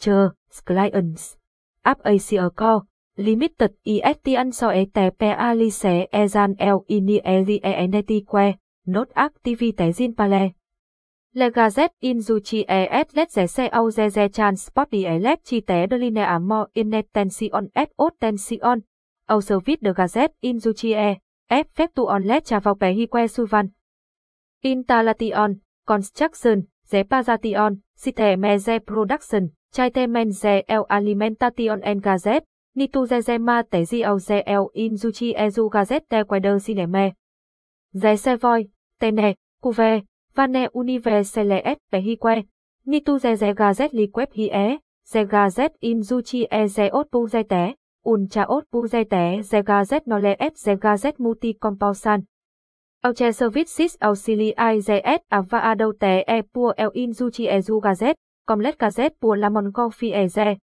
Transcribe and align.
chờ, 0.00 0.30
clients. 0.66 1.36
App 1.84 1.98
Asia 2.04 2.48
Co. 2.56 2.80
Limited 3.16 3.70
IST 3.84 4.36
ăn 4.36 4.52
so 4.52 4.68
e 4.68 4.84
te 4.94 5.10
pe 5.18 5.26
alice 5.26 6.06
ezan 6.12 6.54
el 6.58 6.76
ini 6.88 7.20
eri 7.24 7.60
e 7.62 7.72
eneti 7.72 8.16
e, 8.16 8.20
que, 8.32 8.54
not 8.86 9.08
activite 9.14 9.92
zin 9.92 10.14
pale. 10.14 10.52
Le 11.34 11.50
gazette 11.50 11.94
in 12.00 12.20
zuchi 12.20 12.64
e 12.68 12.88
et 12.90 13.16
let 13.16 13.30
zé 13.30 13.46
xe 13.46 13.68
au 13.68 13.90
zé 13.90 14.08
zé 14.08 14.28
transport 14.28 14.90
di 14.90 15.04
e 15.04 15.18
let 15.18 15.44
chi 15.44 15.60
té 15.60 15.86
de 15.86 15.96
linea 15.98 16.38
mo 16.38 16.66
in 16.74 16.90
net 16.90 17.06
tension 17.12 17.68
et 17.74 17.90
ot 17.98 18.14
tension. 18.20 18.82
Au 19.28 19.40
service 19.40 19.80
de 19.82 19.92
gazette 19.92 20.34
in 20.42 20.58
zuchi 20.58 20.92
e, 20.92 21.18
et 21.50 21.66
phép 21.74 21.94
tu 21.94 22.02
on 22.02 22.22
let 22.24 22.44
cha 22.44 22.58
vào 22.58 22.74
bé 22.74 22.92
hi 22.92 23.06
que 23.06 23.28
suvan. 23.28 23.68
Installation, 24.62 25.54
construction, 25.86 26.62
zé 26.90 27.04
pazation, 27.04 27.76
site 27.96 28.36
meze 28.36 28.80
production, 28.86 29.50
chai 29.72 29.90
te 29.90 30.06
el 30.68 30.84
alimentation 30.88 31.80
en 31.82 32.00
gazet, 32.00 32.44
ni 32.74 32.88
tu 32.88 33.06
ma 33.40 33.62
zi 33.84 34.02
au 34.02 34.18
el 34.46 34.68
in 34.74 34.96
zuchi 34.96 35.34
e 35.36 35.50
zu 35.50 35.68
gazette 35.68 36.08
te 36.08 36.24
quader 36.24 36.58
cineme. 36.60 37.14
Zé 37.94 38.36
voi, 38.36 38.70
tene, 38.98 39.34
cuve, 39.62 40.04
vane 40.34 40.68
universele 40.74 41.60
et 41.64 41.78
vehique, 41.92 42.46
ni 42.86 43.02
ze 43.20 43.36
ze 43.36 43.54
gazet 43.54 43.92
li 43.92 44.08
quep 44.08 44.32
hi 44.32 44.48
e, 44.52 44.78
ze 45.04 45.24
gazet 45.24 45.72
in 45.80 46.02
zuchi 46.02 46.46
e 46.50 46.66
ze 46.66 46.90
ot 46.92 47.10
pu 47.10 47.28
ze 47.28 47.44
te, 47.44 47.74
un 48.04 48.28
cha 48.28 48.46
ot 48.48 48.64
pu 48.70 48.86
ze 48.88 49.04
te 49.04 49.42
ze 49.42 49.62
gazet 49.62 50.06
no 50.06 50.18
le 50.18 50.36
et 50.38 50.56
ze 50.56 50.76
gazet 50.76 51.18
multi 51.18 51.54
compausan. 51.54 52.26
Auche 53.02 53.32
services 53.32 53.96
auxiliai 54.00 54.80
ze 54.80 55.00
et 55.04 55.22
ava 55.30 55.58
ado 55.70 55.92
te 55.92 56.24
e 56.26 56.42
pua 56.42 56.74
el 56.76 56.90
in 56.94 57.12
zuchi 57.12 57.48
e 57.48 57.60
zu 57.60 57.80
gazet, 57.80 58.16
com 58.50 58.58
à 58.58 58.62
let 58.62 58.78
gazet 58.78 59.14
pua 59.20 59.36
la 59.36 59.48
mon 59.48 59.70
coffee 59.70 60.12
e 60.12 60.28
ze, 60.28 60.58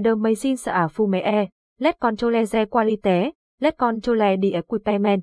de 0.00 0.16
mei 0.16 0.34
sa 0.34 0.88
fu 0.88 1.06
me 1.06 1.20
e, 1.20 1.48
let 1.78 1.96
controle 2.00 2.44
ze 2.46 2.66
qualite, 2.66 3.32
let 3.60 3.76
controle 3.76 4.36
di 4.36 4.54
equipment. 4.54 5.22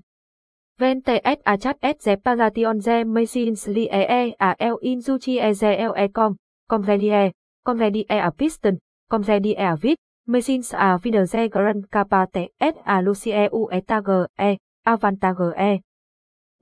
Vente 0.79 1.19
et 1.23 1.41
à 1.45 1.57
chat 1.57 1.77
et 1.81 2.01
ze 2.01 2.15
pagation 2.15 2.79
ze 2.79 3.03
machines 3.03 3.67
li 3.67 3.89
à 3.89 3.99
e 3.99 4.05
e 4.07 4.35
a 4.39 4.55
el 4.59 4.77
in 4.81 5.01
zuchi 5.01 5.39
e 5.39 5.53
ze 5.53 5.67
el 5.67 5.93
e 5.97 6.07
com, 6.07 6.35
com 6.69 6.81
vedie, 6.81 7.33
com. 7.65 7.75
Vedie 7.75 8.05
a 8.07 8.31
piston, 8.31 8.77
com 9.09 9.21
vedie 9.21 9.57
a 9.57 9.75
vit, 9.75 9.97
machines 10.27 10.73
a 10.73 10.97
vider 10.97 11.27
ze 11.27 11.49
grand 11.49 11.89
capate 11.91 12.53
et 12.59 12.75
a 12.85 13.01
lucie 13.01 13.49
u 13.51 13.67
etage 13.71 14.27
e, 14.37 14.57
avantage 14.85 15.53
e. 15.57 15.81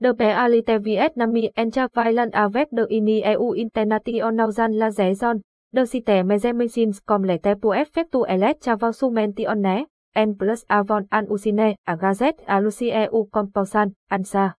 De 0.04 0.12
pe 0.12 0.24
alite 0.24 0.78
viet 0.78 1.16
nami 1.16 1.50
encha 1.56 1.88
vailan 1.94 2.30
avec 2.32 2.72
de 2.72 2.86
ini 2.88 3.22
eu 3.22 3.54
internation 3.56 4.52
Zan 4.52 4.72
la 4.72 4.90
zon, 4.90 5.40
de 5.72 5.86
site 5.86 6.22
meze 6.24 6.52
machines 6.52 7.00
com 7.06 7.22
le 7.22 7.38
te 7.38 7.54
pu 7.54 7.72
effectu 7.72 8.24
elet 8.28 8.60
chavau 8.60 8.92
sumention 8.92 9.62
ne, 9.62 9.84
N 10.14 10.34
plus 10.34 10.64
Avon 10.68 11.06
An 11.10 11.26
Usine, 11.30 11.76
A 11.86 11.96
Gazette 11.96 12.44
A 12.46 12.60
Lucie 12.60 12.90
EU 12.90 13.24
Compulsan, 13.32 13.92
Ansa. 14.10 14.54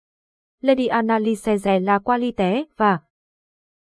Lady 0.63 0.89
Analyse 0.89 1.81
la 1.81 1.99
Qualité 1.99 2.65
và 2.79 2.99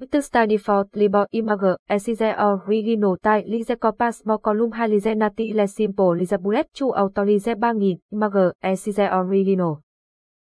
Mr. 0.01 0.23
Study 0.23 0.59
for 0.59 0.87
Libor 0.93 1.29
Imager, 1.31 1.77
Esize 1.89 2.35
Original 2.37 3.17
Tai 3.23 3.45
Lize 3.47 3.77
Copas 3.77 4.27
Mocolum 4.27 4.71
Column 4.71 4.73
2 4.73 4.89
Lize 4.89 5.15
Nati 5.15 5.53
Le 5.53 5.69
Simple 5.69 6.19
Lize 6.19 6.39
Bullet 6.39 6.69
Chu 6.73 6.91
Auto 6.91 7.25
Lize 7.25 7.55
3000 7.55 8.01
Imager, 8.11 8.53
Esize 8.61 9.09
Original. 9.13 9.77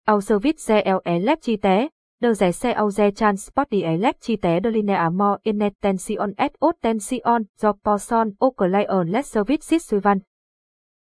Au 0.07 0.21
Service 0.21 0.59
Ze 0.59 0.81
El 0.85 1.01
Elec 1.03 1.41
Chi 1.41 1.57
Té, 1.57 1.89
Đờ 2.21 2.33
Rẻ 2.33 2.51
Xe 2.51 2.71
Au 2.71 2.89
Ze 2.89 3.11
Transport 3.11 3.69
Đi 3.69 3.81
Elec 3.81 4.15
Chi 4.21 4.35
Tế 4.35 4.59
Đờ 4.59 4.69
Linea 4.69 5.09
Mo 5.09 5.37
Innet 5.43 5.73
Tension 5.81 6.33
S 6.37 6.51
Ot 6.59 6.75
Tension 6.81 7.43
Do 7.61 7.71
Poson 7.83 8.31
O 8.39 8.51
Client 8.51 9.09
Let 9.09 9.25
Service 9.25 9.79
Suivan. 9.79 10.19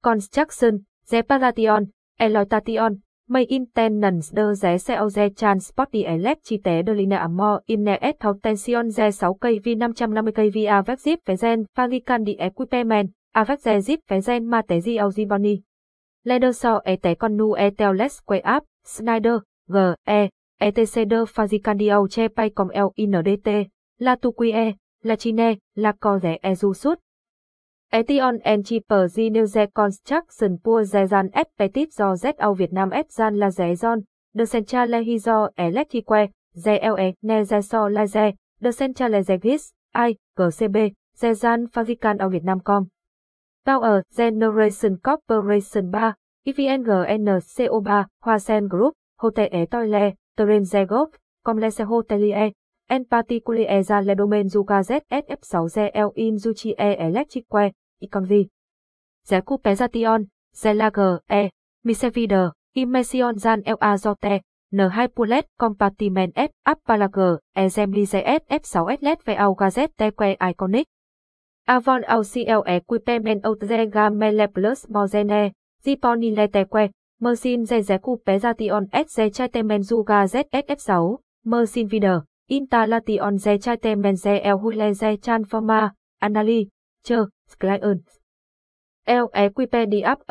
Construction, 0.03 0.78
Ze 1.05 1.22
Paration, 1.22 1.85
Eloitation, 2.19 2.95
May 3.31 3.45
Intenance 3.49 4.33
de 4.33 4.53
Zé 4.53 4.77
Xe 4.77 4.95
Ze 5.09 5.29
Transport 5.29 5.91
Đi 5.91 6.03
Elec 6.03 6.37
Chi 6.43 6.57
Tế 6.57 6.81
Đờ 6.81 6.93
Linea 6.93 7.27
Mo 7.27 7.59
et 7.67 8.15
Thau 8.19 8.33
Tension 8.43 8.89
Ze 8.89 9.11
6 9.11 9.33
kV 9.41 9.75
550 9.79 10.31
kV 10.31 10.67
Avec 10.67 10.99
Zip 10.99 11.19
Vé 11.25 11.35
Gen 11.35 11.63
Fabrican 11.75 12.23
Di 12.23 12.35
Equipment, 12.35 13.09
Avec 13.33 13.59
Ze 13.59 13.79
Zip 13.79 13.99
Vé 14.09 14.21
Gen 14.21 14.45
Ma 14.45 14.61
Tế 14.61 14.79
Di 14.85 14.97
Au 14.97 15.11
Ziboni. 15.11 15.61
Leder 16.23 16.51
So 16.53 16.79
E 16.83 16.95
Tế 16.95 17.15
Con 17.15 17.37
Nu 17.37 17.53
E 17.53 17.69
Tel 17.77 17.93
les 17.93 18.19
Quay 18.25 18.39
áp 18.39 18.63
Snyder, 18.85 19.39
G, 19.67 19.75
E, 20.05 20.29
ETC 20.59 21.07
De 21.09 21.25
Fabrican 21.25 21.77
Di 21.77 21.89
Au 21.89 22.07
Che 22.07 22.27
Pay 22.27 22.49
Com 22.49 22.69
L 22.73 22.87
INDT, 22.95 23.67
La 23.99 24.15
Tu 24.15 24.31
E, 24.53 24.73
La 25.03 25.15
Chine, 25.15 25.57
La 25.75 25.93
Co 25.93 26.17
Rẻ 26.17 26.37
E 26.41 26.53
Du 26.61 26.73
Sút. 26.73 26.99
Etion 27.94 28.40
and 28.46 28.66
Cheaper 28.66 29.09
Gineuze 29.09 29.68
Construction 29.74 30.57
Pua 30.57 30.85
Zezan 30.85 31.29
S. 31.34 31.47
Petit 31.57 31.90
do 31.97 32.16
ZO 32.16 32.53
Việt 32.53 32.72
Nam 32.72 32.94
S. 32.94 33.18
Gian 33.18 33.35
La 33.35 33.50
Zezon, 33.50 34.06
The 34.34 34.46
Central 34.46 34.88
Lehizo 34.88 35.50
Electrique, 35.57 36.31
ZLE, 36.56 37.16
Nezeso 37.22 37.90
Laze, 37.90 38.35
The 38.62 38.72
Central 38.72 39.12
Lezegis, 39.12 39.74
I, 39.94 40.16
GCB, 40.38 40.94
Zezan 41.18 41.68
Fabrican 41.68 42.18
Au 42.22 42.29
Việt 42.29 42.46
Nam 42.46 42.62
Com. 42.62 42.88
Power 43.66 44.03
Generation 44.16 44.97
Corporation 45.03 45.91
3, 45.91 46.13
EVNGNCO3, 46.47 48.06
Hoa 48.23 48.40
Sen 48.40 48.68
Group, 48.69 48.94
Hotel 49.18 49.50
E 49.52 49.66
Toile, 49.66 50.16
Terem 50.38 50.63
Zegov, 50.63 51.09
Comlese 51.44 51.84
Hotelier, 51.84 52.53
En 52.91 53.06
particulier 53.06 53.84
za 53.84 54.02
le 54.02 54.16
domaine 54.16 54.50
du 54.50 54.66
gazet 54.66 55.03
SF6 55.09 55.68
ZL 55.69 56.12
in 56.16 56.38
Zuchi 56.38 56.75
E 56.78 56.97
Electrique, 57.00 57.72
Iconvi. 58.01 58.50
xe 59.28 59.41
Pezation, 59.63 60.28
Zelager 60.53 61.19
E, 61.29 61.50
Misevider, 61.84 62.51
Immersion 62.75 63.38
Zan 63.38 63.62
El 63.66 63.78
Azote, 63.79 64.41
N2 64.73 65.07
Pulet 65.16 65.45
Compartiment 65.57 66.34
F 66.35 66.51
Appalager, 66.66 67.40
Assembly 67.56 68.01
e, 68.01 68.06
ZS 68.06 68.44
F6 68.50 68.91
S 68.91 69.01
LED 69.01 69.19
VAU 69.25 69.53
Gazet 69.56 69.91
Teque 69.97 70.38
Iconic. 70.40 70.88
Avon 71.67 72.03
AUCL 72.07 72.63
Equipment 72.66 73.45
Outrega 73.45 74.09
Mele 74.09 74.47
Plus 74.47 74.90
Mozene, 74.90 75.53
Ziponile 75.84 76.47
TQ, 76.47 76.91
Mersin 77.19 77.66
Zezeku 77.66 78.17
Pezation 78.25 78.90
SZ 78.91 79.31
Chatemen 79.31 79.84
Zuga 79.84 80.25
ZSF6, 80.25 81.19
Mersin 81.45 81.88
Vider. 81.88 82.22
Installation 82.51 83.38
de 83.38 83.59
Chatemen 83.59 84.16
de 84.16 84.41
El 84.44 84.56
Hule 84.56 84.94
de 84.94 85.17
Transforma, 85.17 85.94
Anali, 86.19 86.69
Chờ, 87.03 87.25
Clients. 87.59 88.22
El 89.06 89.25
Equipe 89.34 89.85
di 89.88 90.01
App 90.01 90.22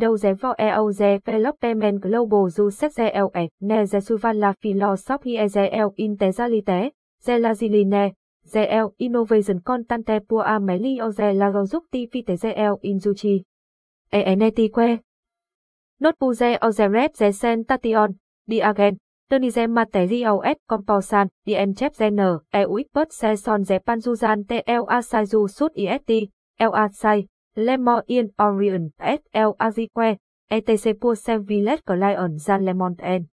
đâu 0.00 0.16
dé 0.22 0.32
vò 0.34 0.54
EO 0.58 0.92
dé 0.92 1.18
Development 1.26 2.00
Global 2.00 2.48
du 2.56 2.70
set 2.70 2.92
dé 2.96 3.10
El 3.10 3.30
E, 3.34 3.48
ne 3.60 3.84
dé 3.84 4.00
suvan 4.00 4.38
la 4.38 4.52
philosophie 4.52 5.48
dé 5.54 5.68
El 5.72 5.88
Integralité, 5.96 6.92
dé 7.26 7.38
la 7.38 7.54
ziline, 7.54 8.14
dé 8.52 8.66
El 8.68 8.94
Innovation 8.98 9.60
Contante 9.64 10.20
pour 10.28 10.46
Amelio 10.46 11.10
dé 11.10 11.34
la 11.34 11.50
Productivité 11.50 12.36
dé 12.36 12.54
El 12.56 12.76
Inzuchi. 12.82 13.44
ENT 14.12 14.70
que. 14.72 15.02
Not 16.00 16.14
pu 19.28 19.38
dé 19.38 20.24
S 20.44 20.58
Composan, 20.66 21.28
DN 21.46 21.74
Chep 21.74 21.94
Zener, 21.94 22.38
EU 22.52 22.78
Expert 22.78 23.12
Saison 23.12 23.64
TL 23.64 24.84
Asaizu 24.88 25.48
Sud 25.48 25.72
IST, 25.76 26.30
L 26.58 26.72
Asai, 26.72 27.26
Lemon 27.54 28.02
In 28.06 28.30
Orion, 28.38 28.90
SL 28.98 29.54
Azique, 29.58 30.18
ETC 30.50 30.94
Pur 30.98 31.16
Sem 31.16 31.44
Villet 31.44 31.84
Client 31.84 32.40
Zan 32.40 32.64
Lemon 32.64 32.96
N. 33.00 33.28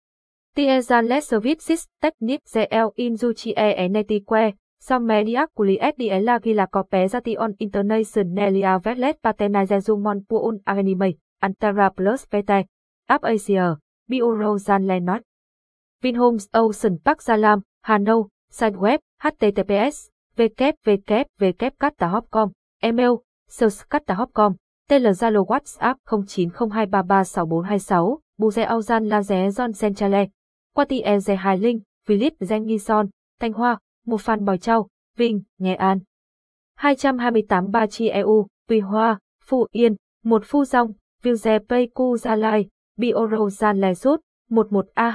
Tiezan 0.55 1.09
Let 1.09 1.25
Services 1.25 1.89
Technique 2.01 2.47
ZL 2.47 2.93
In 2.97 3.17
Zuchi 3.17 3.53
E 3.57 3.75
Enetique, 3.85 4.57
Som 4.81 5.05
Media 5.05 5.47
Culi 5.55 5.79
La 6.25 6.39
Gila 6.39 6.67
Cope 6.69 7.09
Zation 7.09 7.55
International 7.59 8.81
Vetlet 8.81 9.21
Patena 9.21 9.67
Zezumon 9.67 10.25
Puun 10.27 10.61
Anime 10.65 11.19
Antara 11.43 11.91
Plus 11.91 12.27
Vete, 12.31 12.67
App 13.09 13.25
Asia, 13.25 13.77
Bureau 14.09 14.59
Zan 14.59 14.87
Lenot. 14.87 15.23
Vinhomes 16.03 16.49
Ocean 16.53 16.99
Park 17.05 17.23
Gia 17.23 17.37
Lam, 17.37 17.61
Hà 17.83 17.99
Nội, 17.99 18.29
site 18.51 18.77
web 18.77 19.01
https 19.23 20.09
www.com, 20.37 22.51
email 22.83 23.13
salescattahop.com, 23.49 24.53
tên 24.89 25.03
là 25.03 25.13
Zalo 25.13 25.45
WhatsApp 25.45 25.99
0902336426, 26.07 28.19
Buze 28.39 28.65
Auzan 28.65 29.09
La 29.09 29.21
Zé 29.21 29.51
John 29.51 29.73
Centrale, 29.73 30.29
Quati 30.75 31.01
Eze 31.01 31.37
Hải 31.37 31.59
Linh, 31.59 31.81
Philip 32.07 32.33
Zengison, 32.41 33.09
Thanh 33.41 33.53
Hoa, 33.53 33.79
Một 34.07 34.21
Phan 34.21 34.45
Bòi 34.45 34.59
Châu, 34.59 34.89
Vinh, 35.17 35.43
Nghệ 35.59 35.75
An. 35.75 35.99
228 36.83 37.71
Ba 37.71 37.87
Chi 37.87 38.09
EU, 38.09 38.47
Tùy 38.69 38.81
Hoa, 38.81 39.19
Phú 39.47 39.67
Yên, 39.71 39.97
một 40.25 40.43
Phu 40.45 40.65
Dong, 40.65 40.93
Vilge 41.23 41.59
Pleiku 41.69 42.17
Gia 42.17 42.37
Lai, 42.37 42.69
Bioro 42.97 43.51
Gian 43.51 43.81
Lè 43.81 43.95
Sút, 43.95 44.21
11 44.51 44.87
A 44.95 45.11